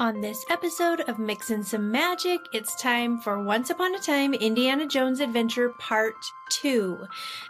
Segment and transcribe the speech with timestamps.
[0.00, 4.86] On this episode of Mixin' Some Magic, it's time for Once Upon a Time Indiana
[4.86, 6.14] Jones Adventure Part
[6.50, 7.04] 2.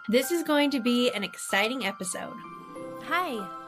[0.09, 2.39] This is going to be an exciting episode.
[3.03, 3.47] Hi,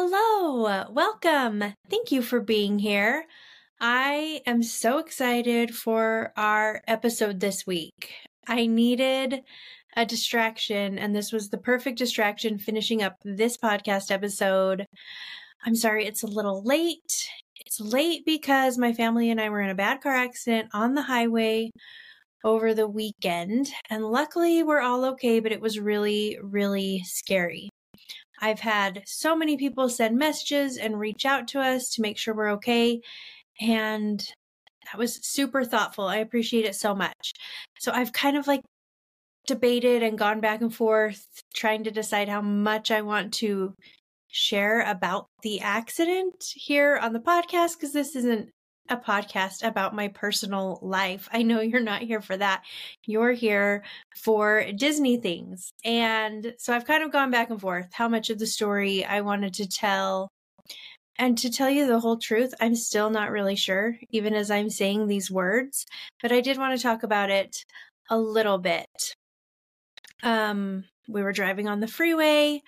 [0.00, 1.74] Hello, welcome.
[1.90, 3.24] Thank you for being here.
[3.80, 8.12] I am so excited for our episode this week.
[8.46, 9.40] I needed
[9.96, 14.86] a distraction, and this was the perfect distraction finishing up this podcast episode.
[15.66, 17.28] I'm sorry it's a little late.
[17.66, 21.02] It's late because my family and I were in a bad car accident on the
[21.02, 21.72] highway
[22.44, 27.68] over the weekend, and luckily we're all okay, but it was really, really scary.
[28.40, 32.34] I've had so many people send messages and reach out to us to make sure
[32.34, 33.00] we're okay.
[33.60, 34.20] And
[34.84, 36.06] that was super thoughtful.
[36.06, 37.32] I appreciate it so much.
[37.78, 38.62] So I've kind of like
[39.46, 43.74] debated and gone back and forth trying to decide how much I want to
[44.28, 48.50] share about the accident here on the podcast because this isn't
[48.88, 51.28] a podcast about my personal life.
[51.32, 52.62] I know you're not here for that.
[53.06, 53.84] You're here
[54.16, 55.72] for Disney things.
[55.84, 59.20] And so I've kind of gone back and forth how much of the story I
[59.20, 60.28] wanted to tell
[61.18, 64.70] and to tell you the whole truth, I'm still not really sure, even as I'm
[64.70, 65.84] saying these words,
[66.22, 67.64] but I did want to talk about it
[68.08, 68.86] a little bit.
[70.22, 72.62] Um, we were driving on the freeway.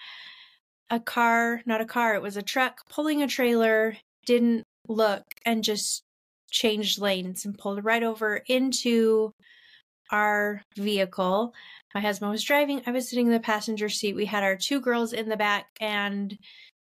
[0.90, 5.62] A car, not a car, it was a truck pulling a trailer, didn't look and
[5.62, 6.02] just
[6.50, 9.32] changed lanes and pulled right over into
[10.10, 11.54] our vehicle.
[11.94, 14.14] My husband was driving, I was sitting in the passenger seat.
[14.14, 16.36] We had our two girls in the back, and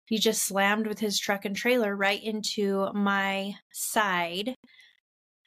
[0.06, 4.54] he just slammed with his truck and trailer right into my side.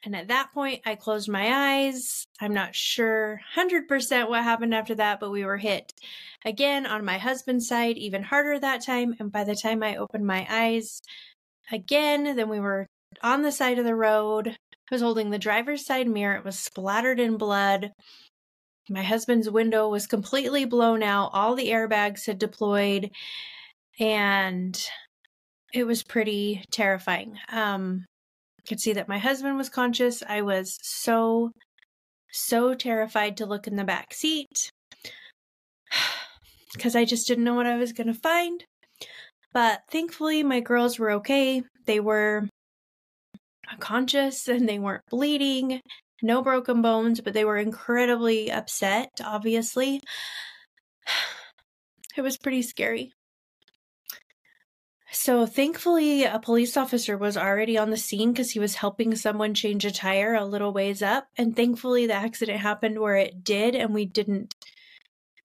[0.02, 2.24] And at that point, I closed my eyes.
[2.40, 5.92] I'm not sure 100% what happened after that, but we were hit
[6.44, 9.14] again on my husband's side, even harder that time.
[9.18, 11.02] And by the time I opened my eyes
[11.70, 12.86] again, then we were
[13.22, 14.48] on the side of the road.
[14.48, 16.36] I was holding the driver's side mirror.
[16.36, 17.92] It was splattered in blood.
[18.88, 21.30] My husband's window was completely blown out.
[21.32, 23.10] All the airbags had deployed
[24.00, 24.82] and
[25.72, 27.38] it was pretty terrifying.
[27.52, 28.06] Um,
[28.58, 30.22] I could see that my husband was conscious.
[30.26, 31.52] I was so,
[32.32, 34.70] so terrified to look in the back seat
[36.74, 38.64] because I just didn't know what I was going to find.
[39.52, 41.62] But thankfully, my girls were okay.
[41.86, 42.48] They were
[43.78, 45.80] conscious and they weren't bleeding,
[46.22, 50.02] no broken bones, but they were incredibly upset, obviously.
[52.16, 53.12] It was pretty scary.
[55.12, 59.54] So thankfully, a police officer was already on the scene because he was helping someone
[59.54, 61.28] change a tire a little ways up.
[61.36, 64.54] And thankfully, the accident happened where it did, and we didn't,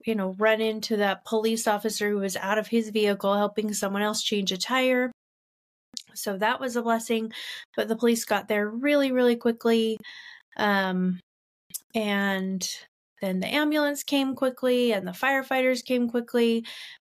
[0.05, 4.03] you know, run into that police officer who was out of his vehicle helping someone
[4.03, 5.11] else change a tire.
[6.15, 7.31] So that was a blessing.
[7.75, 9.97] But the police got there really, really quickly.
[10.57, 11.19] Um,
[11.93, 12.67] and
[13.21, 16.65] then the ambulance came quickly and the firefighters came quickly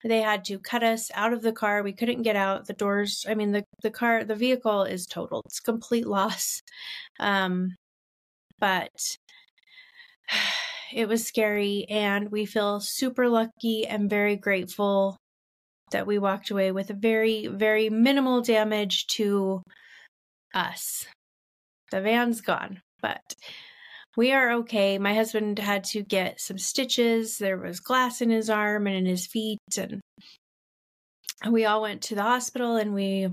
[0.04, 1.82] they had to cut us out of the car.
[1.82, 2.66] We couldn't get out.
[2.66, 5.44] The doors, I mean, the, the car, the vehicle is totaled.
[5.46, 6.60] It's complete loss.
[7.18, 7.74] Um,
[8.60, 8.90] but
[10.92, 15.16] it was scary and we feel super lucky and very grateful
[15.94, 19.62] that we walked away with a very, very minimal damage to
[20.52, 21.06] us.
[21.92, 23.22] The van's gone, but
[24.16, 24.98] we are okay.
[24.98, 27.38] My husband had to get some stitches.
[27.38, 29.60] There was glass in his arm and in his feet.
[29.78, 30.00] And
[31.52, 33.28] we all went to the hospital and we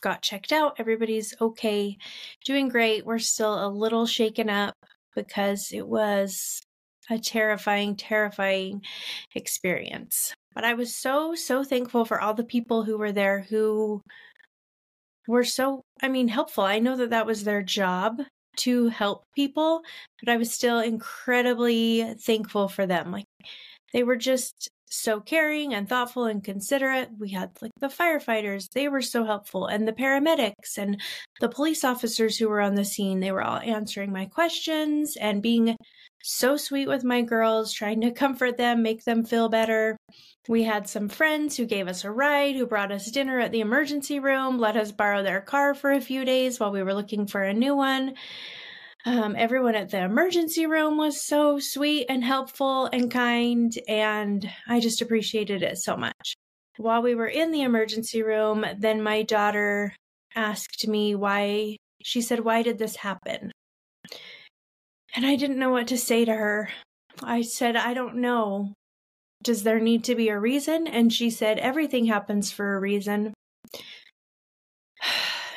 [0.00, 0.76] got checked out.
[0.78, 1.98] Everybody's okay,
[2.46, 3.04] doing great.
[3.04, 4.74] We're still a little shaken up
[5.14, 6.62] because it was
[7.10, 8.80] a terrifying, terrifying
[9.34, 10.32] experience.
[10.54, 14.02] But I was so, so thankful for all the people who were there who
[15.26, 16.64] were so, I mean, helpful.
[16.64, 18.22] I know that that was their job
[18.58, 19.82] to help people,
[20.20, 23.10] but I was still incredibly thankful for them.
[23.12, 23.24] Like
[23.92, 27.08] they were just so caring and thoughtful and considerate.
[27.18, 31.00] We had like the firefighters, they were so helpful, and the paramedics and
[31.40, 33.20] the police officers who were on the scene.
[33.20, 35.76] They were all answering my questions and being
[36.22, 39.96] so sweet with my girls, trying to comfort them, make them feel better.
[40.48, 43.60] We had some friends who gave us a ride, who brought us dinner at the
[43.60, 47.28] emergency room, let us borrow their car for a few days while we were looking
[47.28, 48.14] for a new one.
[49.04, 54.80] Um, everyone at the emergency room was so sweet and helpful and kind, and I
[54.80, 56.34] just appreciated it so much.
[56.76, 59.94] While we were in the emergency room, then my daughter
[60.34, 63.52] asked me why, she said, Why did this happen?
[65.14, 66.70] And I didn't know what to say to her.
[67.22, 68.72] I said, I don't know.
[69.42, 70.86] Does there need to be a reason?
[70.86, 73.34] And she said, Everything happens for a reason.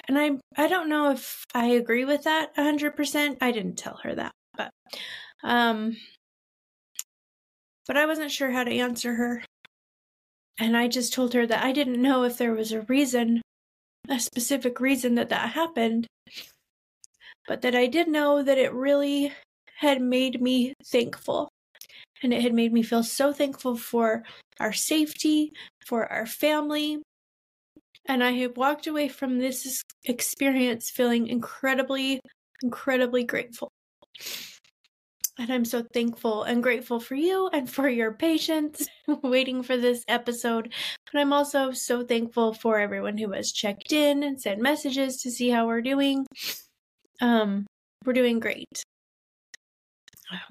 [0.08, 3.38] And I I don't know if I agree with that 100%.
[3.42, 4.70] I didn't tell her that, but
[5.44, 5.98] um
[7.88, 9.44] but I wasn't sure how to answer her.
[10.60, 13.42] And I just told her that I didn't know if there was a reason,
[14.10, 16.08] a specific reason that that happened,
[17.48, 19.34] but that I did know that it really
[19.78, 21.50] had made me thankful.
[22.24, 24.24] And it had made me feel so thankful for
[24.60, 25.52] our safety,
[25.86, 27.02] for our family,
[28.08, 32.22] and I have walked away from this experience feeling incredibly,
[32.62, 33.72] incredibly grateful.
[35.38, 38.88] And I'm so thankful and grateful for you and for your patience
[39.24, 40.74] waiting for this episode.
[41.12, 45.32] But I'm also so thankful for everyone who has checked in and sent messages to
[45.32, 46.26] see how we're doing.
[47.22, 47.66] Um,
[48.06, 48.84] we're doing great.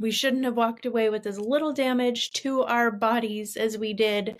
[0.00, 4.36] We shouldn't have walked away with as little damage to our bodies as we did.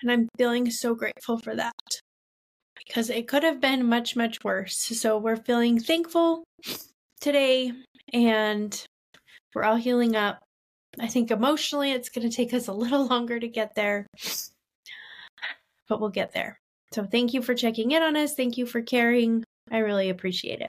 [0.00, 2.00] And I'm feeling so grateful for that
[2.76, 4.76] because it could have been much, much worse.
[4.76, 6.44] So we're feeling thankful
[7.20, 7.72] today
[8.12, 8.84] and
[9.54, 10.42] we're all healing up.
[11.00, 14.06] I think emotionally it's going to take us a little longer to get there,
[15.88, 16.58] but we'll get there.
[16.92, 18.34] So thank you for checking in on us.
[18.34, 19.44] Thank you for caring.
[19.70, 20.68] I really appreciate it.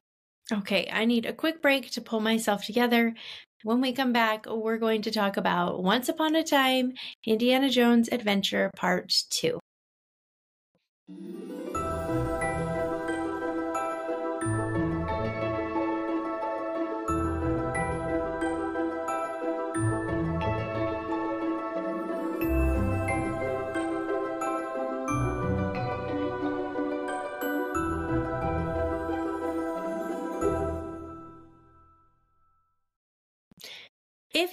[0.51, 3.13] Okay, I need a quick break to pull myself together.
[3.63, 6.93] When we come back, we're going to talk about Once Upon a Time
[7.25, 9.59] Indiana Jones Adventure Part 2.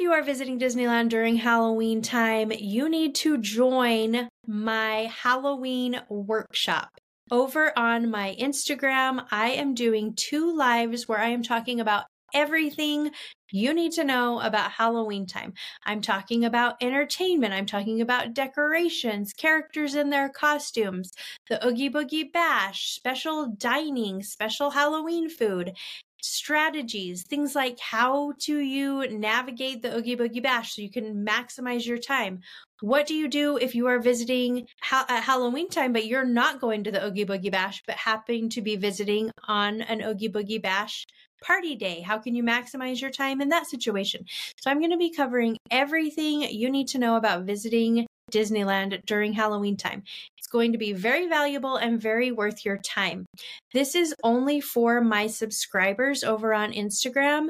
[0.06, 6.90] You are visiting Disneyland during Halloween time, you need to join my Halloween workshop.
[7.32, 13.10] Over on my Instagram, I am doing two lives where I am talking about everything
[13.50, 15.54] you need to know about Halloween time.
[15.84, 21.12] I'm talking about entertainment, I'm talking about decorations, characters in their costumes,
[21.48, 25.76] the Oogie Boogie Bash, special dining, special Halloween food,
[26.26, 31.86] strategies, things like how do you navigate the Oogie Boogie Bash so you can maximize
[31.86, 32.40] your time?
[32.80, 36.60] What do you do if you are visiting ha- at Halloween time, but you're not
[36.60, 40.60] going to the Oogie Boogie Bash, but happen to be visiting on an Oogie Boogie
[40.60, 41.06] Bash
[41.42, 42.00] party day?
[42.00, 44.24] How can you maximize your time in that situation?
[44.60, 49.32] So, I'm going to be covering everything you need to know about visiting Disneyland during
[49.32, 50.02] Halloween time.
[50.36, 53.26] It's going to be very valuable and very worth your time.
[53.72, 57.48] This is only for my subscribers over on Instagram.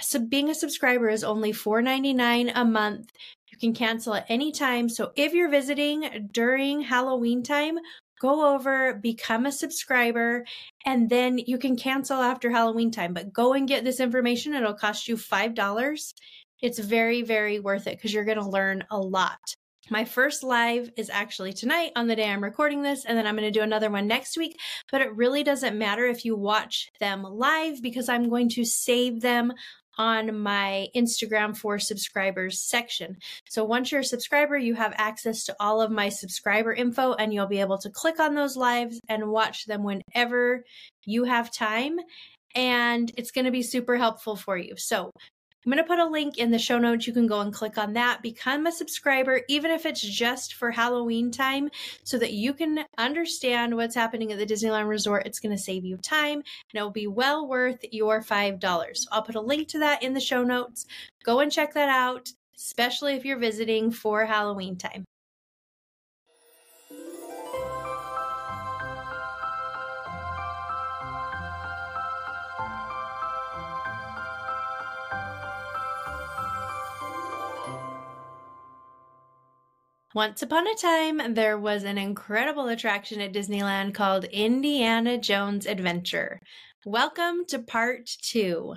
[0.00, 3.10] So being a subscriber is only $4.99 a month.
[3.50, 4.88] You can cancel at any time.
[4.88, 7.78] So if you're visiting during Halloween time,
[8.20, 10.44] go over, become a subscriber,
[10.86, 13.12] and then you can cancel after Halloween time.
[13.12, 14.54] But go and get this information.
[14.54, 16.14] It'll cost you $5.
[16.62, 19.56] It's very, very worth it because you're going to learn a lot.
[19.90, 23.36] My first live is actually tonight on the day I'm recording this, and then I'm
[23.36, 24.58] going to do another one next week.
[24.90, 29.20] But it really doesn't matter if you watch them live because I'm going to save
[29.20, 29.52] them
[29.98, 33.16] on my Instagram for subscribers section.
[33.48, 37.34] So once you're a subscriber, you have access to all of my subscriber info and
[37.34, 40.64] you'll be able to click on those lives and watch them whenever
[41.04, 41.98] you have time.
[42.54, 44.74] And it's going to be super helpful for you.
[44.76, 45.10] So
[45.64, 47.06] I'm going to put a link in the show notes.
[47.06, 50.72] You can go and click on that, become a subscriber, even if it's just for
[50.72, 51.70] Halloween time,
[52.02, 55.24] so that you can understand what's happening at the Disneyland Resort.
[55.24, 58.96] It's going to save you time and it will be well worth your $5.
[58.96, 60.86] So I'll put a link to that in the show notes.
[61.22, 65.04] Go and check that out, especially if you're visiting for Halloween time.
[80.14, 86.38] Once upon a time, there was an incredible attraction at Disneyland called Indiana Jones Adventure.
[86.84, 88.74] Welcome to part two.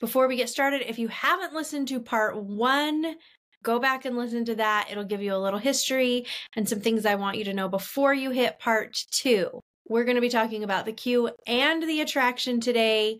[0.00, 3.16] Before we get started, if you haven't listened to part one,
[3.64, 4.86] go back and listen to that.
[4.88, 8.14] It'll give you a little history and some things I want you to know before
[8.14, 9.58] you hit part two.
[9.88, 13.18] We're going to be talking about the queue and the attraction today.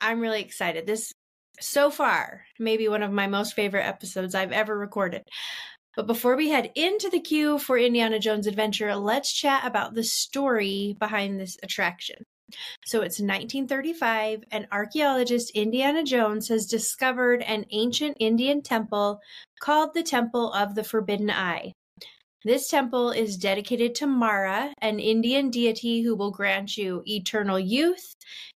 [0.00, 0.88] I'm really excited.
[0.88, 1.12] This,
[1.60, 5.22] so far, may be one of my most favorite episodes I've ever recorded.
[5.96, 10.04] But before we head into the queue for Indiana Jones Adventure, let's chat about the
[10.04, 12.22] story behind this attraction.
[12.84, 19.20] So it's 1935, and archaeologist Indiana Jones has discovered an ancient Indian temple
[19.60, 21.72] called the Temple of the Forbidden Eye.
[22.44, 28.14] This temple is dedicated to Mara, an Indian deity who will grant you eternal youth,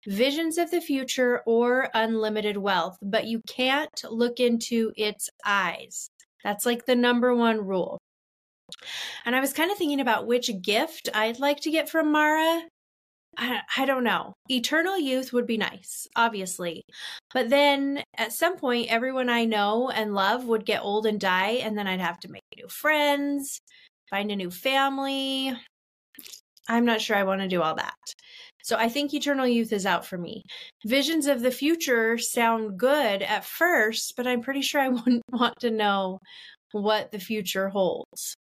[0.07, 6.09] visions of the future, or unlimited wealth, but you can't look into its eyes.
[6.47, 7.97] That's like the number one rule.
[9.25, 12.61] And I was kind of thinking about which gift I'd like to get from Mara.
[13.37, 14.31] I, I don't know.
[14.49, 16.83] Eternal youth would be nice, obviously.
[17.33, 21.59] But then at some point, everyone I know and love would get old and die,
[21.63, 23.59] and then I'd have to make new friends,
[24.09, 25.51] find a new family.
[26.69, 27.93] I'm not sure I want to do all that.
[28.67, 30.43] So I think eternal youth is out for me.
[30.85, 35.57] Visions of the future sound good at first, but I'm pretty sure I wouldn't want
[35.61, 36.19] to know
[36.73, 38.35] what the future holds.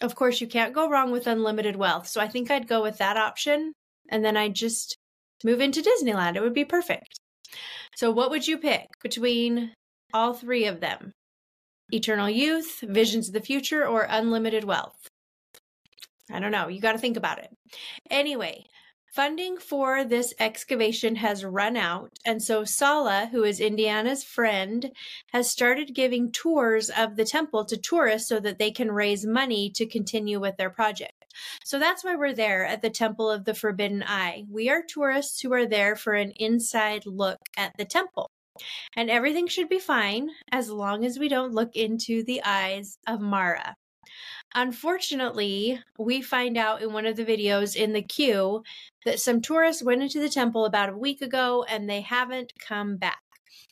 [0.00, 2.06] Of course, you can't go wrong with unlimited wealth.
[2.06, 3.72] So I think I'd go with that option
[4.08, 4.96] and then I'd just
[5.42, 6.36] move into Disneyland.
[6.36, 7.18] It would be perfect.
[7.96, 9.72] So, what would you pick between
[10.12, 11.10] all three of them?
[11.92, 15.08] Eternal youth, visions of the future, or unlimited wealth?
[16.30, 16.68] I don't know.
[16.68, 17.50] You got to think about it.
[18.08, 18.66] Anyway,
[19.14, 24.90] Funding for this excavation has run out, and so Sallah, who is Indiana's friend,
[25.32, 29.70] has started giving tours of the temple to tourists so that they can raise money
[29.70, 31.26] to continue with their project.
[31.64, 34.46] So that's why we're there at the Temple of the Forbidden Eye.
[34.50, 38.32] We are tourists who are there for an inside look at the temple.
[38.96, 43.20] And everything should be fine as long as we don't look into the eyes of
[43.20, 43.76] Mara.
[44.54, 48.62] Unfortunately, we find out in one of the videos in the queue
[49.04, 52.96] that some tourists went into the temple about a week ago and they haven't come
[52.96, 53.20] back.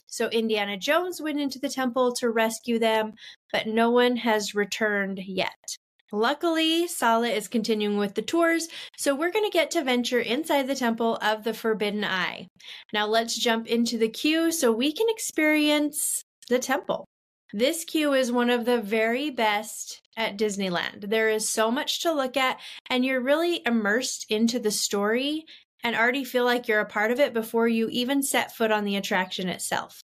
[0.06, 3.14] So Indiana Jones went into the temple to rescue them,
[3.50, 5.78] but no one has returned yet.
[6.14, 10.66] Luckily, Sallah is continuing with the tours, so we're going to get to venture inside
[10.66, 12.48] the Temple of the Forbidden Eye.
[12.92, 17.06] Now let's jump into the queue so we can experience the temple.
[17.54, 21.10] This queue is one of the very best at Disneyland.
[21.10, 25.44] There is so much to look at, and you're really immersed into the story
[25.84, 28.84] and already feel like you're a part of it before you even set foot on
[28.84, 30.00] the attraction itself.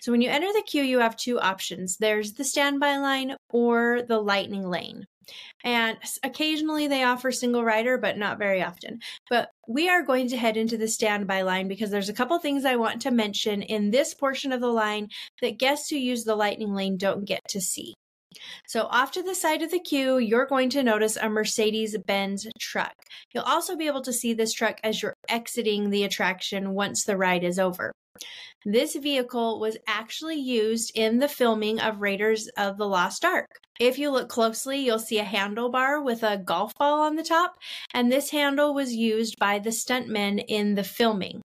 [0.00, 4.02] So when you enter the queue, you have two options there's the standby line or
[4.02, 5.06] the lightning lane.
[5.64, 9.00] And occasionally they offer single rider, but not very often.
[9.28, 12.64] But we are going to head into the standby line because there's a couple things
[12.64, 15.08] I want to mention in this portion of the line
[15.42, 17.94] that guests who use the lightning lane don't get to see.
[18.66, 22.46] So, off to the side of the queue, you're going to notice a Mercedes Benz
[22.58, 22.94] truck.
[23.32, 27.16] You'll also be able to see this truck as you're exiting the attraction once the
[27.16, 27.92] ride is over.
[28.64, 33.46] This vehicle was actually used in the filming of Raiders of the Lost Ark.
[33.78, 37.54] If you look closely, you'll see a handlebar with a golf ball on the top,
[37.94, 41.42] and this handle was used by the stuntmen in the filming.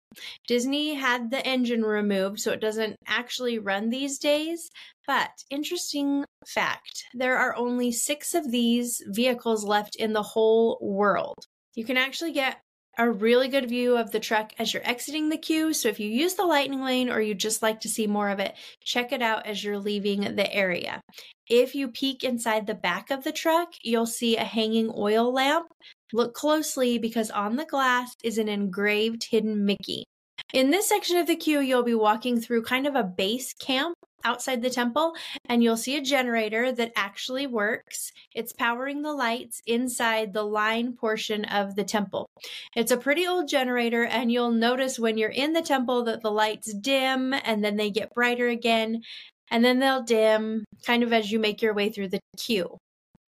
[0.47, 4.71] Disney had the engine removed, so it doesn't actually run these days.
[5.09, 11.47] But interesting fact there are only six of these vehicles left in the whole world.
[11.75, 12.59] You can actually get
[12.99, 15.73] a really good view of the truck as you're exiting the queue.
[15.73, 18.39] So if you use the lightning lane or you just like to see more of
[18.39, 21.01] it, check it out as you're leaving the area.
[21.49, 25.69] If you peek inside the back of the truck, you'll see a hanging oil lamp.
[26.13, 30.05] Look closely because on the glass is an engraved hidden Mickey.
[30.55, 33.95] In this section of the queue, you'll be walking through kind of a base camp
[34.25, 35.15] outside the temple
[35.45, 38.13] and you'll see a generator that actually works.
[38.35, 42.27] It's powering the lights inside the line portion of the temple.
[42.75, 46.31] It's a pretty old generator and you'll notice when you're in the temple that the
[46.31, 49.03] lights dim and then they get brighter again
[49.51, 52.79] and then they'll dim kind of as you make your way through the queue.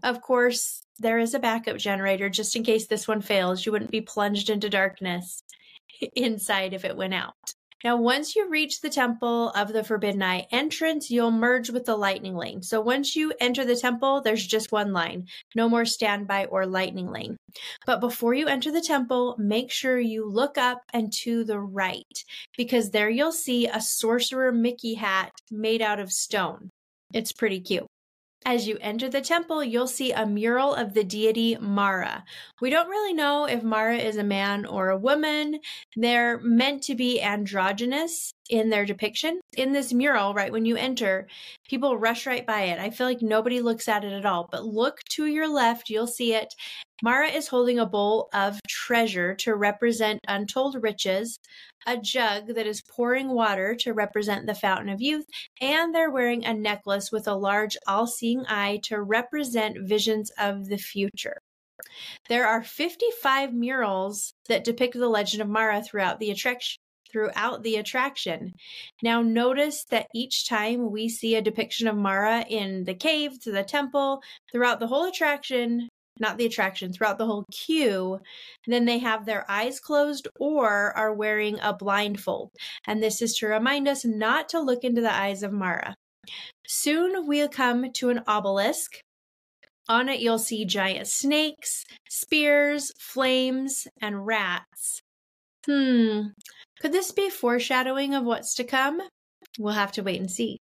[0.02, 3.66] Of course, there is a backup generator just in case this one fails.
[3.66, 5.42] You wouldn't be plunged into darkness
[6.14, 7.34] inside if it went out.
[7.82, 11.96] Now, once you reach the Temple of the Forbidden Eye entrance, you'll merge with the
[11.96, 12.62] lightning lane.
[12.62, 17.10] So once you enter the temple, there's just one line, no more standby or lightning
[17.10, 17.38] lane.
[17.86, 22.04] But before you enter the temple, make sure you look up and to the right,
[22.58, 26.68] because there you'll see a sorcerer Mickey hat made out of stone.
[27.14, 27.86] It's pretty cute.
[28.46, 32.24] As you enter the temple, you'll see a mural of the deity Mara.
[32.60, 35.60] We don't really know if Mara is a man or a woman.
[35.94, 39.40] They're meant to be androgynous in their depiction.
[39.56, 41.28] In this mural, right when you enter,
[41.68, 42.78] people rush right by it.
[42.78, 44.48] I feel like nobody looks at it at all.
[44.50, 46.54] But look to your left, you'll see it.
[47.02, 51.38] Mara is holding a bowl of treasure to represent untold riches,
[51.86, 55.24] a jug that is pouring water to represent the fountain of youth,
[55.60, 60.66] and they're wearing a necklace with a large all seeing eye to represent visions of
[60.66, 61.38] the future.
[62.28, 66.80] There are 55 murals that depict the legend of Mara throughout the attraction.
[67.10, 68.52] Throughout the attraction.
[69.02, 73.50] Now, notice that each time we see a depiction of Mara in the cave, to
[73.50, 75.88] the temple, throughout the whole attraction,
[76.20, 78.20] not the attraction, throughout the whole queue,
[78.66, 82.50] then they have their eyes closed or are wearing a blindfold.
[82.86, 85.94] And this is to remind us not to look into the eyes of Mara.
[86.66, 89.00] Soon we'll come to an obelisk.
[89.88, 95.00] On it, you'll see giant snakes, spears, flames, and rats.
[95.66, 96.28] Hmm,
[96.80, 99.00] could this be foreshadowing of what's to come?
[99.58, 100.58] We'll have to wait and see.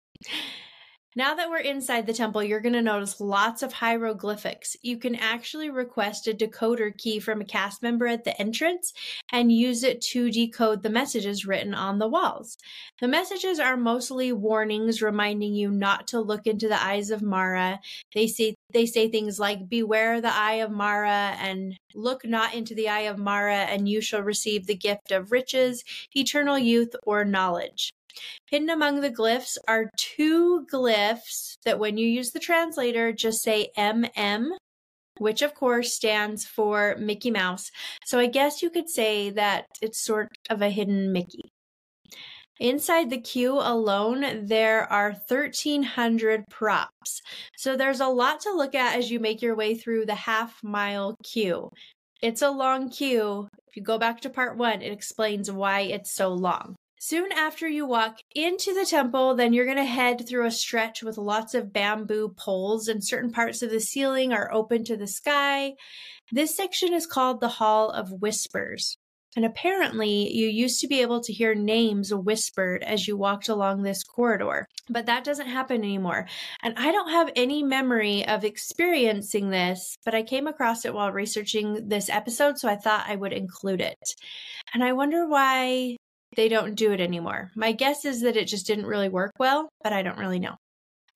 [1.18, 4.76] Now that we're inside the temple, you're going to notice lots of hieroglyphics.
[4.82, 8.92] You can actually request a decoder key from a cast member at the entrance
[9.32, 12.58] and use it to decode the messages written on the walls.
[13.00, 17.80] The messages are mostly warnings reminding you not to look into the eyes of Mara.
[18.14, 22.76] They say they say things like beware the eye of Mara and look not into
[22.76, 27.24] the eye of Mara and you shall receive the gift of riches, eternal youth or
[27.24, 27.94] knowledge.
[28.50, 33.70] Hidden among the glyphs are two glyphs that, when you use the translator, just say
[33.78, 34.50] MM,
[35.18, 37.70] which of course stands for Mickey Mouse.
[38.06, 41.52] So I guess you could say that it's sort of a hidden Mickey.
[42.60, 47.22] Inside the queue alone, there are 1,300 props.
[47.58, 50.64] So there's a lot to look at as you make your way through the half
[50.64, 51.70] mile queue.
[52.22, 53.50] It's a long queue.
[53.68, 56.76] If you go back to part one, it explains why it's so long.
[57.00, 61.04] Soon after you walk into the temple, then you're going to head through a stretch
[61.04, 65.08] with lots of bamboo poles, and certain parts of the ceiling are open to the
[65.08, 65.74] sky.
[66.32, 68.98] This section is called the Hall of Whispers.
[69.36, 73.84] And apparently, you used to be able to hear names whispered as you walked along
[73.84, 76.26] this corridor, but that doesn't happen anymore.
[76.64, 81.12] And I don't have any memory of experiencing this, but I came across it while
[81.12, 84.16] researching this episode, so I thought I would include it.
[84.74, 85.98] And I wonder why
[86.36, 87.52] they don't do it anymore.
[87.56, 90.56] My guess is that it just didn't really work well, but I don't really know.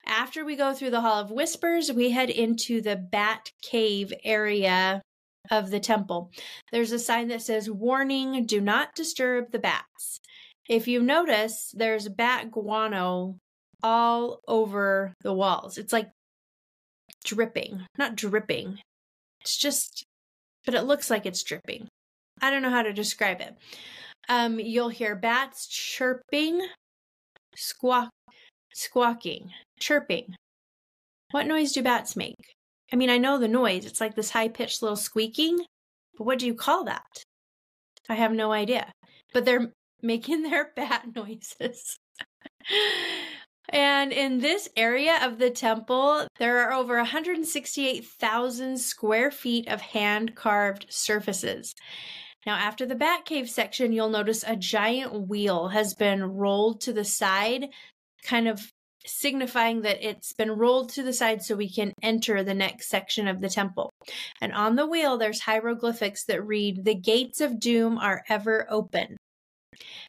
[0.06, 5.02] After we go through the Hall of Whispers, we head into the Bat Cave area
[5.50, 6.30] of the temple.
[6.72, 10.20] There's a sign that says, Warning, do not disturb the bats.
[10.68, 13.36] If you notice, there's bat guano
[13.82, 15.78] all over the walls.
[15.78, 16.10] It's like
[17.24, 18.78] dripping, not dripping.
[19.40, 20.04] It's just,
[20.64, 21.88] but it looks like it's dripping.
[22.40, 23.56] I don't know how to describe it.
[24.28, 26.66] Um, you'll hear bats chirping,
[27.56, 28.10] squawk,
[28.72, 30.36] squawking, chirping.
[31.30, 32.54] What noise do bats make?
[32.92, 33.86] I mean, I know the noise.
[33.86, 35.58] It's like this high pitched little squeaking,
[36.16, 37.24] but what do you call that?
[38.08, 38.92] I have no idea.
[39.32, 41.98] But they're making their bat noises.
[43.68, 50.34] and in this area of the temple, there are over 168,000 square feet of hand
[50.34, 51.74] carved surfaces.
[52.46, 57.04] Now, after the Batcave section, you'll notice a giant wheel has been rolled to the
[57.04, 57.68] side,
[58.24, 58.72] kind of
[59.06, 63.28] signifying that it's been rolled to the side so we can enter the next section
[63.28, 63.92] of the temple.
[64.40, 69.16] And on the wheel, there's hieroglyphics that read, The gates of doom are ever open.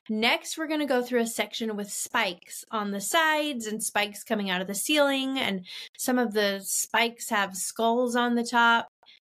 [0.10, 4.24] Next, we're going to go through a section with spikes on the sides and spikes
[4.24, 5.66] coming out of the ceiling, and
[5.98, 8.88] some of the spikes have skulls on the top.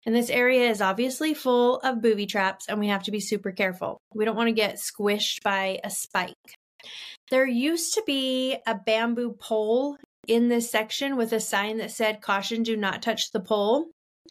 [0.06, 3.50] And this area is obviously full of booby traps, and we have to be super
[3.50, 3.98] careful.
[4.14, 6.34] We don't want to get squished by a spike.
[7.30, 12.22] There used to be a bamboo pole in this section with a sign that said,
[12.22, 13.86] Caution, do not touch the pole.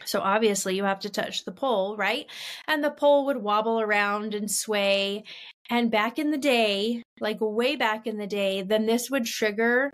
[0.05, 2.25] So obviously, you have to touch the pole, right?
[2.67, 5.23] And the pole would wobble around and sway.
[5.69, 9.91] And back in the day, like way back in the day, then this would trigger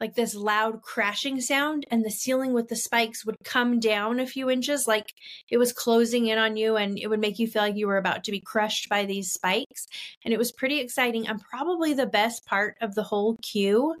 [0.00, 4.26] like this loud crashing sound and the ceiling with the spikes would come down a
[4.26, 5.12] few inches like
[5.50, 7.98] it was closing in on you and it would make you feel like you were
[7.98, 9.86] about to be crushed by these spikes.
[10.24, 13.94] And it was pretty exciting and probably the best part of the whole queue.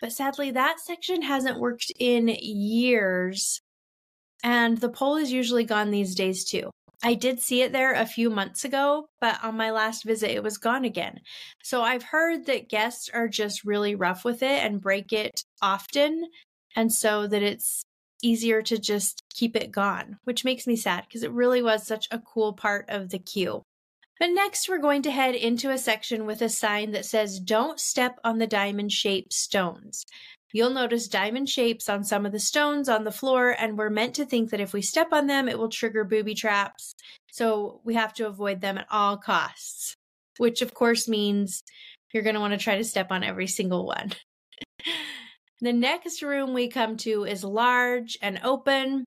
[0.00, 3.60] But sadly that section hasn't worked in years.
[4.44, 6.70] And the pole is usually gone these days too
[7.02, 10.42] I did see it there a few months ago, but on my last visit, it
[10.42, 11.20] was gone again.
[11.62, 16.24] So I've heard that guests are just really rough with it and break it often.
[16.74, 17.82] And so that it's
[18.22, 22.08] easier to just keep it gone, which makes me sad because it really was such
[22.10, 23.62] a cool part of the queue.
[24.18, 27.78] But next, we're going to head into a section with a sign that says, Don't
[27.78, 30.04] step on the diamond shaped stones.
[30.52, 34.14] You'll notice diamond shapes on some of the stones on the floor, and we're meant
[34.14, 36.94] to think that if we step on them, it will trigger booby traps.
[37.30, 39.94] So we have to avoid them at all costs,
[40.38, 41.62] which of course means
[42.12, 44.12] you're going to want to try to step on every single one.
[45.60, 49.04] the next room we come to is large and open.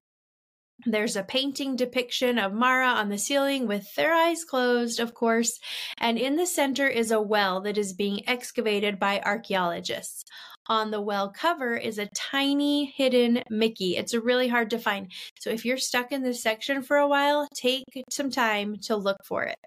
[0.86, 5.60] There's a painting depiction of Mara on the ceiling with their eyes closed, of course,
[5.98, 10.24] and in the center is a well that is being excavated by archaeologists.
[10.72, 13.98] On the well cover is a tiny hidden Mickey.
[13.98, 15.12] It's really hard to find.
[15.38, 19.18] So if you're stuck in this section for a while, take some time to look
[19.26, 19.60] for it.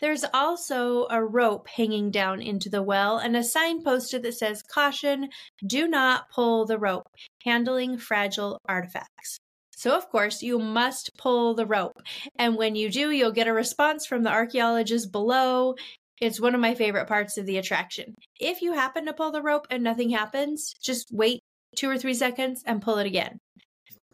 [0.00, 4.60] There's also a rope hanging down into the well and a sign posted that says,
[4.64, 5.28] Caution,
[5.64, 7.06] do not pull the rope,
[7.44, 9.38] handling fragile artifacts.
[9.76, 12.00] So, of course, you must pull the rope.
[12.40, 15.76] And when you do, you'll get a response from the archaeologists below.
[16.20, 18.14] It's one of my favorite parts of the attraction.
[18.38, 21.40] If you happen to pull the rope and nothing happens, just wait
[21.76, 23.38] two or three seconds and pull it again.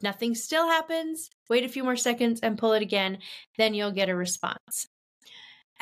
[0.02, 3.18] Nothing still happens, wait a few more seconds and pull it again,
[3.58, 4.86] then you'll get a response.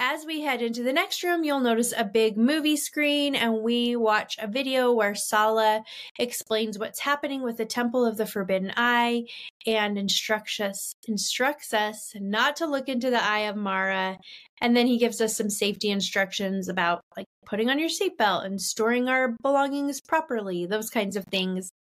[0.01, 3.97] As we head into the next room, you'll notice a big movie screen, and we
[3.97, 5.83] watch a video where Sallah
[6.21, 9.25] explains what's happening with the Temple of the Forbidden Eye
[9.67, 14.19] and instructs us, instructs us not to look into the eye of Mara.
[14.61, 18.61] And then he gives us some safety instructions about like putting on your seatbelt and
[18.61, 21.73] storing our belongings properly, those kinds of things.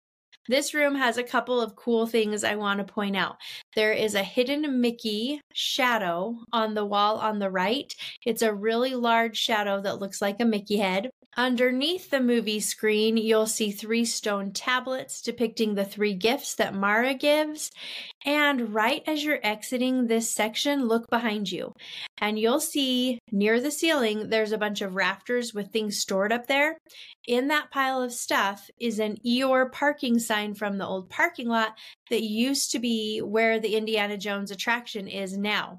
[0.47, 3.35] This room has a couple of cool things I want to point out.
[3.75, 7.93] There is a hidden Mickey shadow on the wall on the right.
[8.25, 11.09] It's a really large shadow that looks like a Mickey head.
[11.39, 17.13] Underneath the movie screen, you'll see three stone tablets depicting the three gifts that Mara
[17.13, 17.69] gives.
[18.25, 21.73] And right as you're exiting this section, look behind you.
[22.17, 26.47] And you'll see near the ceiling, there's a bunch of rafters with things stored up
[26.47, 26.79] there.
[27.27, 31.77] In that pile of stuff is an Eeyore parking sign from the old parking lot
[32.09, 35.77] that used to be where the Indiana Jones attraction is now.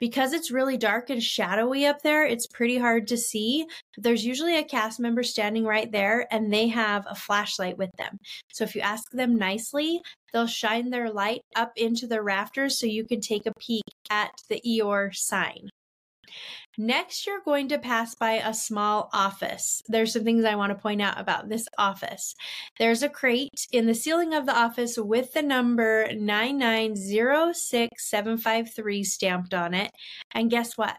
[0.00, 3.66] Because it's really dark and shadowy up there, it's pretty hard to see.
[3.96, 8.18] There's usually a cast member standing right there and they have a flashlight with them.
[8.52, 10.00] So if you ask them nicely,
[10.32, 14.32] they'll shine their light up into the rafters so you can take a peek at
[14.48, 15.68] the Eeyore sign.
[16.78, 19.82] Next, you're going to pass by a small office.
[19.88, 22.34] There's some things I want to point out about this office.
[22.78, 29.74] There's a crate in the ceiling of the office with the number 9906753 stamped on
[29.74, 29.90] it.
[30.30, 30.96] And guess what?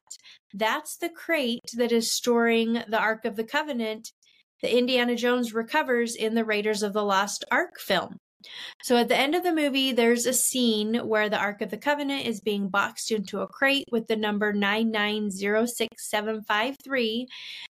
[0.54, 4.12] That's the crate that is storing the Ark of the Covenant
[4.62, 8.20] that Indiana Jones recovers in the Raiders of the Lost Ark film.
[8.82, 11.78] So at the end of the movie, there's a scene where the Ark of the
[11.78, 17.26] Covenant is being boxed into a crate with the number 9906753,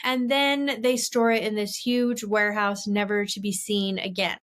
[0.02, 4.38] and then they store it in this huge warehouse never to be seen again.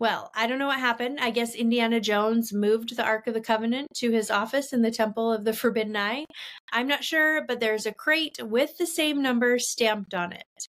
[0.00, 1.20] Well, I don't know what happened.
[1.20, 4.90] I guess Indiana Jones moved the Ark of the Covenant to his office in the
[4.90, 6.24] Temple of the Forbidden Eye.
[6.72, 10.68] I'm not sure, but there's a crate with the same number stamped on it.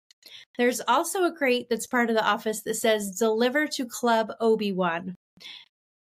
[0.58, 4.72] There's also a crate that's part of the office that says Deliver to Club Obi
[4.72, 5.16] Wan.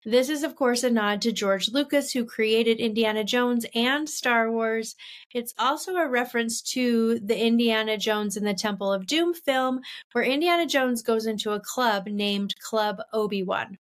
[0.06, 4.52] This is, of course, a nod to George Lucas, who created Indiana Jones and Star
[4.52, 4.96] Wars.
[5.32, 9.80] It's also a reference to the Indiana Jones and the Temple of Doom film,
[10.12, 13.78] where Indiana Jones goes into a club named Club Obi Wan.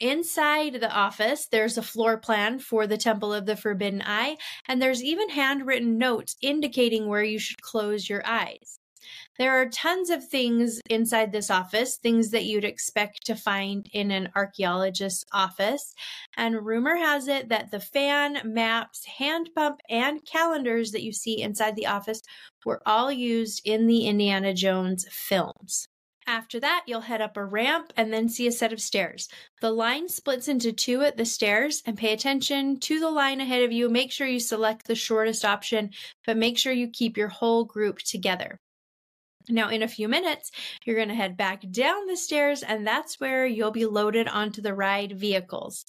[0.00, 4.80] Inside the office, there's a floor plan for the Temple of the Forbidden Eye, and
[4.80, 8.79] there's even handwritten notes indicating where you should close your eyes.
[9.40, 14.10] There are tons of things inside this office, things that you'd expect to find in
[14.10, 15.94] an archaeologist's office.
[16.36, 21.40] And rumor has it that the fan, maps, hand pump, and calendars that you see
[21.40, 22.20] inside the office
[22.66, 25.88] were all used in the Indiana Jones films.
[26.26, 29.26] After that, you'll head up a ramp and then see a set of stairs.
[29.62, 33.62] The line splits into two at the stairs and pay attention to the line ahead
[33.62, 33.88] of you.
[33.88, 35.92] Make sure you select the shortest option,
[36.26, 38.60] but make sure you keep your whole group together.
[39.48, 40.50] Now, in a few minutes,
[40.84, 44.60] you're going to head back down the stairs, and that's where you'll be loaded onto
[44.60, 45.84] the ride vehicles.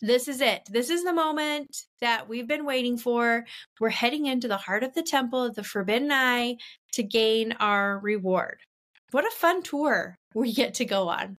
[0.00, 0.62] This is it.
[0.70, 3.44] This is the moment that we've been waiting for.
[3.80, 6.56] We're heading into the heart of the temple of the Forbidden Eye
[6.92, 8.58] to gain our reward.
[9.10, 11.38] What a fun tour we get to go on.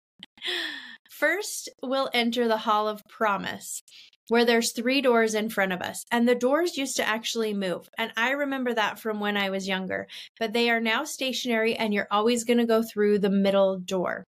[1.10, 3.84] First, we'll enter the Hall of Promise
[4.30, 7.90] where there's three doors in front of us and the doors used to actually move
[7.98, 10.08] and i remember that from when i was younger
[10.40, 14.26] but they are now stationary and you're always going to go through the middle door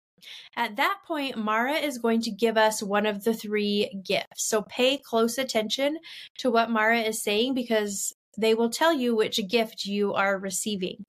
[0.55, 4.49] At that point, Mara is going to give us one of the three gifts.
[4.49, 5.97] So pay close attention
[6.39, 11.05] to what Mara is saying because they will tell you which gift you are receiving.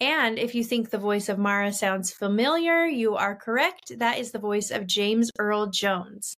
[0.00, 3.98] And if you think the voice of Mara sounds familiar, you are correct.
[3.98, 6.36] That is the voice of James Earl Jones.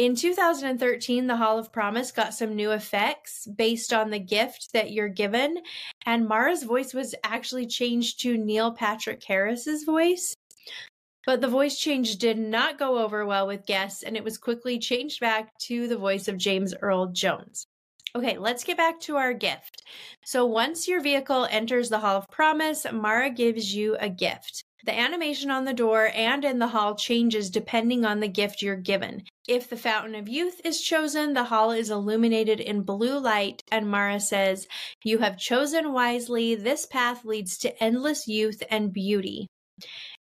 [0.00, 4.92] In 2013, the Hall of Promise got some new effects based on the gift that
[4.92, 5.58] you're given,
[6.06, 10.34] and Mara's voice was actually changed to Neil Patrick Harris's voice.
[11.26, 14.78] But the voice change did not go over well with guests, and it was quickly
[14.78, 17.66] changed back to the voice of James Earl Jones.
[18.16, 19.82] Okay, let's get back to our gift.
[20.24, 24.64] So, once your vehicle enters the Hall of Promise, Mara gives you a gift.
[24.84, 28.76] The animation on the door and in the hall changes depending on the gift you're
[28.76, 29.24] given.
[29.46, 33.90] If the Fountain of Youth is chosen, the hall is illuminated in blue light, and
[33.90, 34.66] Mara says,
[35.04, 36.54] You have chosen wisely.
[36.54, 39.48] This path leads to endless youth and beauty.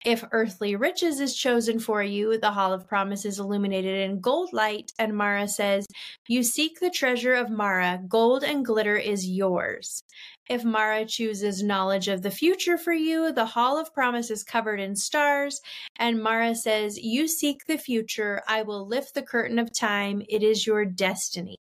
[0.06, 4.54] If earthly riches is chosen for you, the Hall of Promise is illuminated in gold
[4.54, 5.88] light, and Mara says,
[6.28, 10.04] You seek the treasure of Mara, gold and glitter is yours.
[10.48, 14.80] If Mara chooses knowledge of the future for you, the Hall of Promise is covered
[14.80, 15.60] in stars,
[15.98, 20.44] and Mara says, You seek the future, I will lift the curtain of time, it
[20.44, 21.58] is your destiny.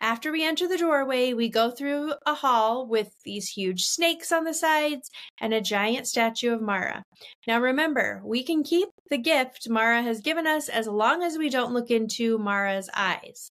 [0.00, 4.44] After we enter the doorway, we go through a hall with these huge snakes on
[4.44, 7.02] the sides and a giant statue of Mara.
[7.46, 11.48] Now remember, we can keep the gift Mara has given us as long as we
[11.48, 13.50] don't look into Mara's eyes.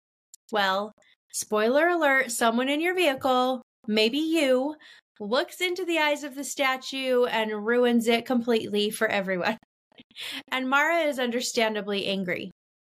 [0.51, 0.93] Well,
[1.33, 4.75] spoiler alert, someone in your vehicle, maybe you,
[5.19, 9.57] looks into the eyes of the statue and ruins it completely for everyone.
[10.51, 12.51] And Mara is understandably angry.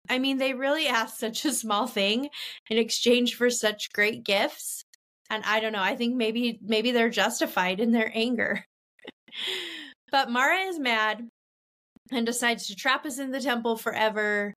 [0.09, 2.29] I mean, they really asked such a small thing
[2.69, 4.83] in exchange for such great gifts.
[5.29, 8.63] And I don't know, I think maybe maybe they're justified in their anger.
[10.11, 11.27] but Mara is mad
[12.11, 14.53] and decides to trap us in the temple forever.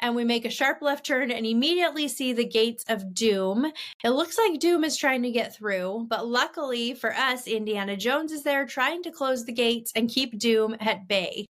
[0.00, 3.72] And we make a sharp left turn and immediately see the gates of Doom.
[4.04, 8.32] It looks like Doom is trying to get through, but luckily for us, Indiana Jones
[8.32, 11.46] is there trying to close the gates and keep Doom at bay.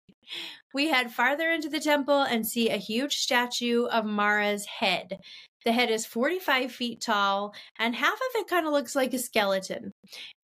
[0.74, 5.18] We head farther into the temple and see a huge statue of Mara's head.
[5.64, 9.18] The head is 45 feet tall, and half of it kind of looks like a
[9.18, 9.92] skeleton.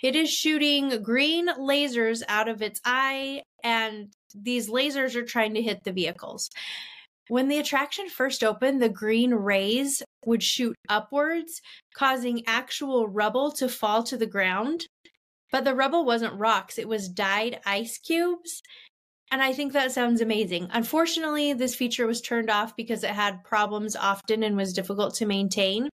[0.03, 5.63] It is shooting green lasers out of its eye, and these lasers are trying to
[5.63, 6.51] hit the vehicles.
[7.29, 11.61] When the attraction first opened, the green rays would shoot upwards,
[11.95, 14.87] causing actual rubble to fall to the ground.
[15.51, 18.62] But the rubble wasn't rocks, it was dyed ice cubes.
[19.31, 20.69] And I think that sounds amazing.
[20.73, 25.27] Unfortunately, this feature was turned off because it had problems often and was difficult to
[25.27, 25.91] maintain.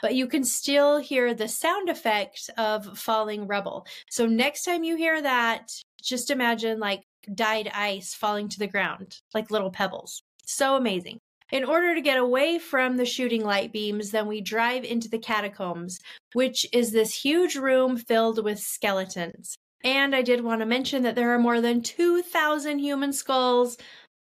[0.00, 3.84] But you can still hear the sound effect of falling rubble.
[4.10, 7.02] So next time you hear that, just imagine like
[7.34, 10.22] dyed ice falling to the ground, like little pebbles.
[10.48, 11.20] So amazing.
[11.52, 15.18] In order to get away from the shooting light beams, then we drive into the
[15.18, 16.00] catacombs,
[16.32, 19.56] which is this huge room filled with skeletons.
[19.84, 23.76] And I did want to mention that there are more than 2,000 human skulls,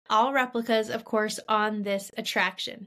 [0.09, 2.87] all replicas, of course, on this attraction.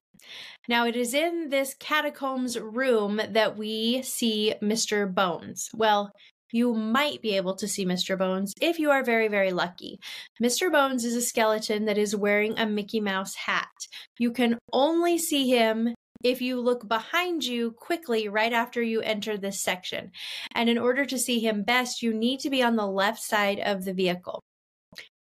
[0.70, 5.14] Now, it is in this catacombs room that we see Mr.
[5.14, 5.70] Bones.
[5.74, 6.12] Well,
[6.56, 8.18] you might be able to see Mr.
[8.18, 10.00] Bones if you are very, very lucky.
[10.42, 10.72] Mr.
[10.72, 13.88] Bones is a skeleton that is wearing a Mickey Mouse hat.
[14.18, 19.38] You can only see him if you look behind you quickly right after you enter
[19.38, 20.12] this section.
[20.54, 23.60] And in order to see him best, you need to be on the left side
[23.60, 24.40] of the vehicle.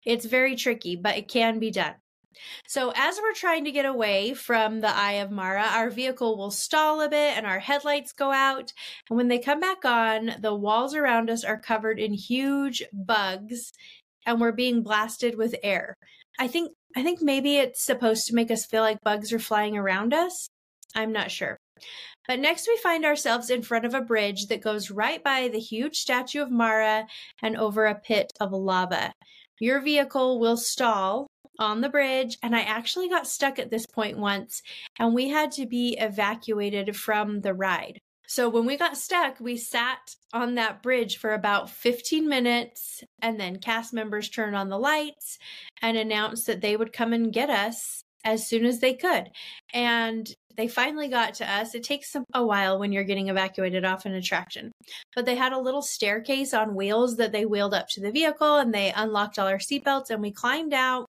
[0.06, 1.96] It's very tricky, but it can be done.
[2.68, 6.52] So, as we're trying to get away from the Eye of Mara, our vehicle will
[6.52, 8.74] stall a bit and our headlights go out.
[9.10, 13.72] And when they come back on, the walls around us are covered in huge bugs
[14.26, 15.96] and we're being blasted with air.
[16.40, 19.78] I think I think maybe it's supposed to make us feel like bugs are flying
[19.78, 20.48] around us.
[20.96, 21.58] I'm not sure.
[22.28, 25.60] But next, we find ourselves in front of a bridge that goes right by the
[25.60, 27.08] huge statue of Mara
[27.42, 29.12] and over a pit of lava.
[29.60, 31.28] Your vehicle will stall
[31.60, 34.62] on the bridge, and I actually got stuck at this point once,
[35.00, 38.00] and we had to be evacuated from the ride.
[38.28, 43.40] So when we got stuck, we sat on that bridge for about 15 minutes, and
[43.40, 45.38] then cast members turned on the lights
[45.82, 49.30] and announced that they would come and get us as soon as they could.
[49.74, 51.76] And they finally got to us.
[51.76, 54.72] It takes a while when you're getting evacuated off an attraction.
[55.16, 58.58] But they had a little staircase on wheels that they wheeled up to the vehicle
[58.58, 61.08] and they unlocked all our seatbelts and we climbed out.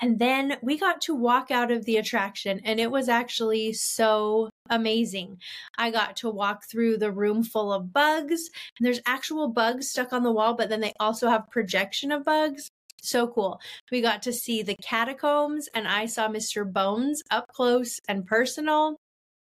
[0.00, 4.50] And then we got to walk out of the attraction and it was actually so
[4.68, 5.38] amazing.
[5.78, 10.12] I got to walk through the room full of bugs and there's actual bugs stuck
[10.12, 12.68] on the wall, but then they also have projection of bugs.
[13.02, 13.60] So cool.
[13.90, 16.70] We got to see the catacombs, and I saw Mr.
[16.70, 18.96] Bones up close and personal.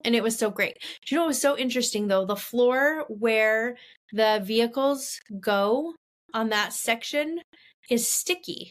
[0.05, 0.79] And it was so great.
[1.05, 2.25] Do you know what was so interesting though?
[2.25, 3.77] The floor where
[4.13, 5.95] the vehicles go
[6.35, 7.41] on that section
[7.89, 8.71] is sticky.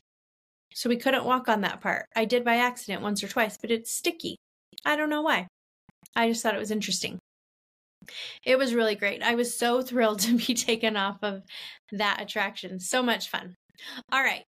[0.74, 2.06] So we couldn't walk on that part.
[2.16, 4.38] I did by accident once or twice, but it's sticky.
[4.86, 5.48] I don't know why.
[6.16, 7.20] I just thought it was interesting.
[8.46, 9.22] It was really great.
[9.22, 11.44] I was so thrilled to be taken off of
[11.92, 12.80] that attraction.
[12.80, 13.56] So much fun.
[14.12, 14.46] All right,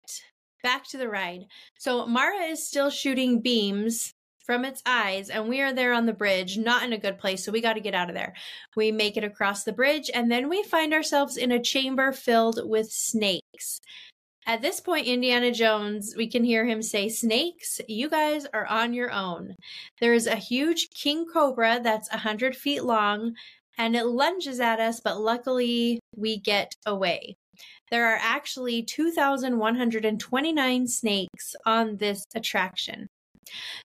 [0.62, 1.46] back to the ride.
[1.78, 4.12] So Mara is still shooting beams
[4.44, 7.44] from its eyes, and we are there on the bridge, not in a good place,
[7.44, 8.34] so we got to get out of there.
[8.76, 12.60] We make it across the bridge, and then we find ourselves in a chamber filled
[12.68, 13.80] with snakes.
[14.46, 18.92] At this point, Indiana Jones, we can hear him say, Snakes, you guys are on
[18.92, 19.54] your own.
[20.00, 23.36] There is a huge king cobra that's 100 feet long,
[23.78, 27.38] and it lunges at us, but luckily we get away.
[27.90, 33.08] There are actually 2,129 snakes on this attraction.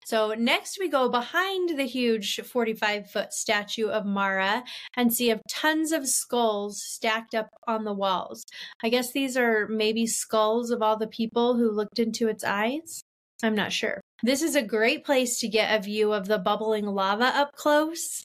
[0.05, 4.63] So next we go behind the huge 45 foot statue of Mara
[4.95, 8.45] and see of tons of skulls stacked up on the walls.
[8.83, 13.01] I guess these are maybe skulls of all the people who looked into its eyes.
[13.41, 14.01] I'm not sure.
[14.23, 18.23] This is a great place to get a view of the bubbling lava up close.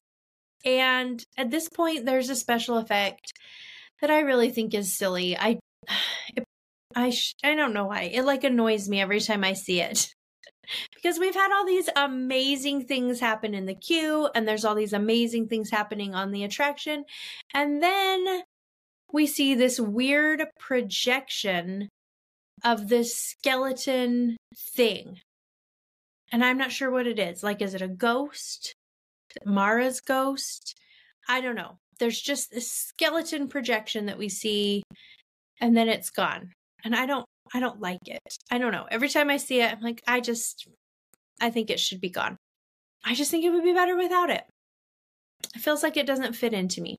[0.65, 3.33] And at this point, there's a special effect
[4.01, 5.37] that I really think is silly.
[5.37, 5.59] I,
[6.37, 6.45] it,
[6.97, 8.03] I, I don't know why.
[8.03, 10.15] It like annoys me every time I see it
[10.95, 14.93] because we've had all these amazing things happen in the queue and there's all these
[14.93, 17.05] amazing things happening on the attraction
[17.53, 18.43] and then
[19.13, 21.89] we see this weird projection
[22.65, 24.37] of this skeleton
[24.75, 25.21] thing.
[26.33, 27.43] And i'm not sure what it is.
[27.43, 28.75] Like is it a ghost?
[29.45, 30.75] Mara's ghost?
[31.29, 31.79] I don't know.
[32.01, 34.83] There's just this skeleton projection that we see
[35.61, 36.53] and then it's gone.
[36.85, 38.39] And i don't I don't like it.
[38.51, 38.87] I don't know.
[38.91, 40.67] Every time I see it, I'm like, I just,
[41.41, 42.37] I think it should be gone.
[43.05, 44.43] I just think it would be better without it.
[45.55, 46.97] It feels like it doesn't fit into me.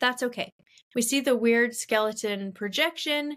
[0.00, 0.50] That's okay.
[0.96, 3.36] We see the weird skeleton projection.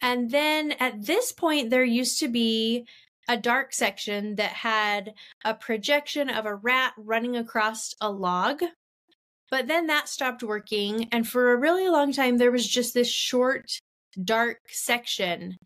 [0.00, 2.86] And then at this point, there used to be
[3.28, 8.62] a dark section that had a projection of a rat running across a log.
[9.50, 11.08] But then that stopped working.
[11.10, 13.80] And for a really long time, there was just this short
[14.22, 15.56] dark section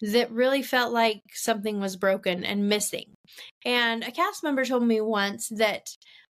[0.00, 3.14] that really felt like something was broken and missing.
[3.64, 5.88] And a cast member told me once that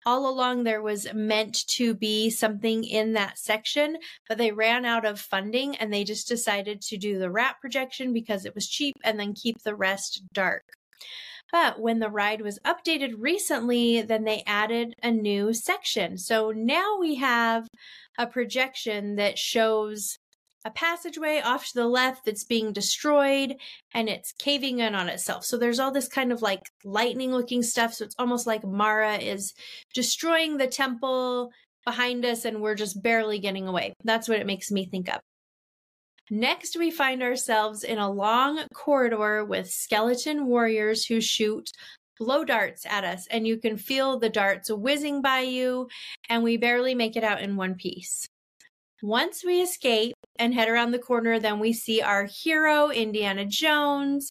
[0.07, 5.05] all along there was meant to be something in that section, but they ran out
[5.05, 8.95] of funding and they just decided to do the rat projection because it was cheap
[9.05, 10.65] and then keep the rest dark.
[11.51, 16.19] But when the ride was updated recently, then they added a new section.
[16.19, 17.69] So now we have
[18.19, 20.19] a projection that shows
[20.69, 23.57] a passageway off to the left that's being destroyed
[23.95, 25.45] and it's caving in on itself.
[25.45, 27.95] So there's all this kind of like lightning looking stuff.
[27.95, 29.55] So it's almost like Mara is
[29.95, 31.51] destroying the temple
[31.85, 33.95] behind us and we're just barely getting away.
[34.05, 35.21] That's what it makes me think of.
[36.31, 41.71] Next, we find ourselves in a long corridor with skeleton warriors who shoot
[42.19, 45.89] blow darts at us, and you can feel the darts whizzing by you,
[46.29, 48.29] and we barely make it out in one piece.
[49.03, 54.31] Once we escape and head around the corner, then we see our hero, Indiana Jones.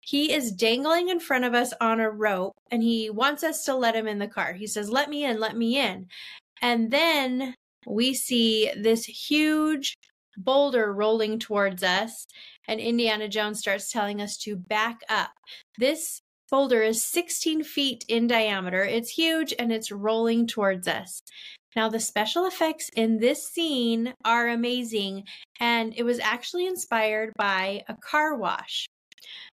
[0.00, 3.74] He is dangling in front of us on a rope and he wants us to
[3.74, 4.52] let him in the car.
[4.52, 6.08] He says, Let me in, let me in.
[6.60, 7.54] And then
[7.86, 9.96] we see this huge
[10.36, 12.26] boulder rolling towards us,
[12.68, 15.30] and Indiana Jones starts telling us to back up.
[15.78, 16.20] This
[16.50, 18.84] boulder is 16 feet in diameter.
[18.84, 21.22] It's huge and it's rolling towards us.
[21.74, 25.24] Now, the special effects in this scene are amazing,
[25.58, 28.86] and it was actually inspired by a car wash.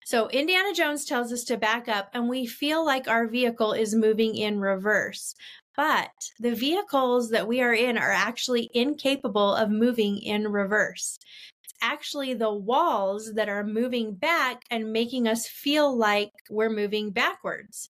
[0.05, 3.95] So, Indiana Jones tells us to back up, and we feel like our vehicle is
[3.95, 5.35] moving in reverse.
[5.77, 11.19] But the vehicles that we are in are actually incapable of moving in reverse.
[11.63, 17.11] It's actually the walls that are moving back and making us feel like we're moving
[17.11, 17.91] backwards.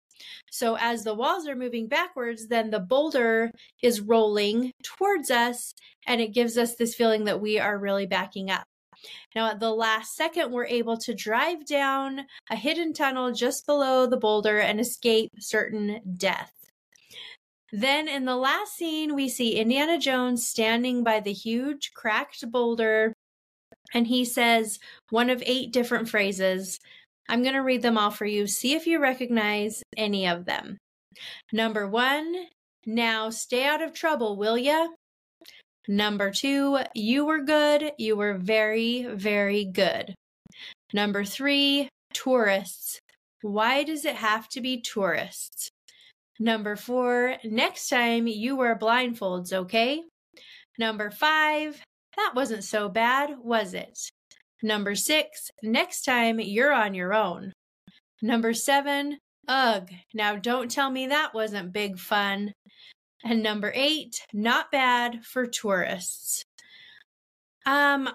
[0.51, 3.51] So as the walls are moving backwards, then the boulder
[3.81, 5.73] is rolling towards us
[6.07, 8.65] and it gives us this feeling that we are really backing up.
[9.35, 14.07] Now, at the last second, we're able to drive down a hidden tunnel just below
[14.07, 16.51] the boulder and escape certain death.
[17.71, 23.13] Then, in the last scene, we see Indiana Jones standing by the huge cracked boulder,
[23.93, 26.79] and he says one of eight different phrases
[27.27, 28.47] I'm going to read them all for you.
[28.47, 30.77] See if you recognize any of them.
[31.51, 32.47] Number one,
[32.85, 34.87] now stay out of trouble, will ya?
[35.87, 37.91] Number two, you were good.
[37.97, 40.13] You were very, very good.
[40.93, 42.99] Number three, tourists.
[43.41, 45.69] Why does it have to be tourists?
[46.39, 50.03] Number four, next time you wear blindfolds, okay?
[50.77, 51.81] Number five,
[52.17, 53.97] that wasn't so bad, was it?
[54.63, 57.53] Number six, next time you're on your own.
[58.21, 62.53] Number seven, ugh, now don't tell me that wasn't big fun.
[63.23, 66.43] And number eight, not bad for tourists.
[67.65, 68.09] Um,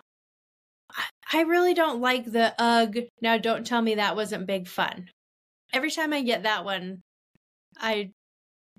[1.32, 5.09] I really don't like the ugh, now don't tell me that wasn't big fun.
[5.72, 7.03] Every time I get that one,
[7.78, 8.11] I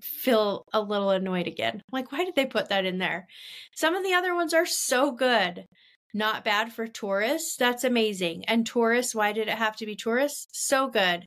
[0.00, 1.82] feel a little annoyed again.
[1.92, 3.26] Like, why did they put that in there?
[3.74, 5.64] Some of the other ones are so good.
[6.14, 7.56] Not bad for tourists.
[7.56, 8.44] That's amazing.
[8.46, 10.46] And tourists, why did it have to be tourists?
[10.52, 11.24] So good.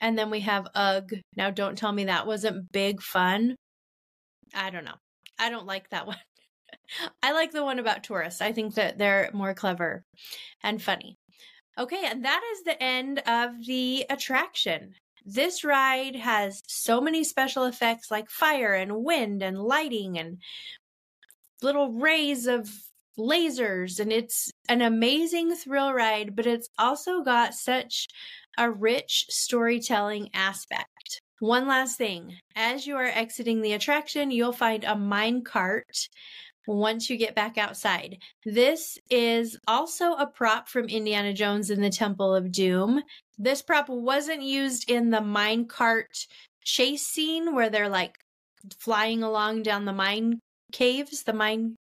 [0.00, 1.10] And then we have ugh.
[1.36, 3.56] Now, don't tell me that wasn't big fun.
[4.54, 4.94] I don't know.
[5.38, 6.16] I don't like that one.
[7.22, 8.40] I like the one about tourists.
[8.40, 10.02] I think that they're more clever
[10.62, 11.16] and funny.
[11.76, 14.94] Okay, and that is the end of the attraction.
[15.24, 20.38] This ride has so many special effects like fire and wind and lighting and
[21.62, 22.70] little rays of
[23.18, 28.06] lasers and it's an amazing thrill ride, but it's also got such
[28.56, 31.20] a rich storytelling aspect.
[31.40, 36.08] One last thing as you are exiting the attraction, you'll find a mine cart
[36.66, 38.18] once you get back outside.
[38.44, 43.02] This is also a prop from Indiana Jones in the Temple of Doom.
[43.38, 46.26] This prop wasn't used in the mine cart
[46.64, 48.18] chase scene where they're like
[48.78, 50.40] flying along down the mine
[50.72, 51.76] caves, the mine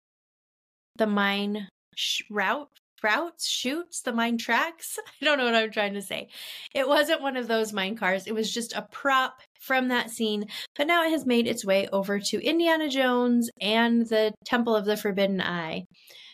[0.98, 2.68] the mine sh- route
[3.02, 4.98] routes, chutes, the mine tracks.
[5.22, 6.28] I don't know what I'm trying to say.
[6.74, 8.26] It wasn't one of those mine cars.
[8.26, 11.88] It was just a prop from that scene, but now it has made its way
[11.92, 15.84] over to Indiana Jones and the Temple of the Forbidden Eye.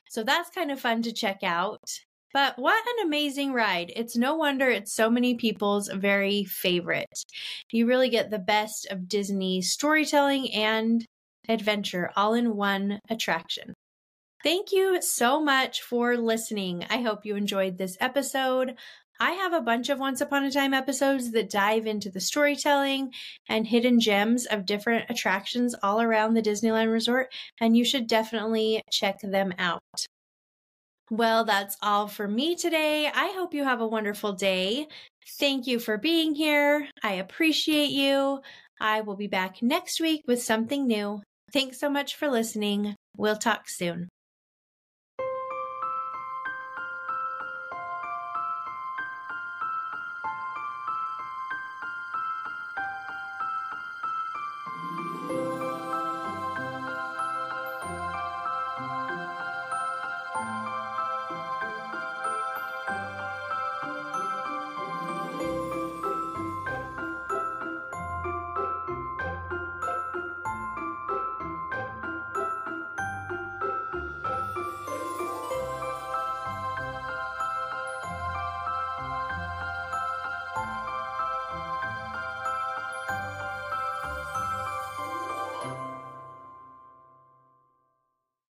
[0.08, 1.80] So that's kind of fun to check out.
[2.34, 3.92] But what an amazing ride.
[3.94, 7.12] It's no wonder it's so many people's very favorite.
[7.70, 11.04] You really get the best of Disney storytelling and
[11.48, 13.74] adventure all in one attraction.
[14.42, 16.84] Thank you so much for listening.
[16.90, 18.74] I hope you enjoyed this episode.
[19.20, 23.12] I have a bunch of Once Upon a Time episodes that dive into the storytelling
[23.48, 28.82] and hidden gems of different attractions all around the Disneyland Resort, and you should definitely
[28.90, 29.80] check them out.
[31.08, 33.06] Well, that's all for me today.
[33.06, 34.88] I hope you have a wonderful day.
[35.38, 36.88] Thank you for being here.
[37.04, 38.40] I appreciate you.
[38.80, 41.22] I will be back next week with something new.
[41.52, 42.96] Thanks so much for listening.
[43.16, 44.08] We'll talk soon.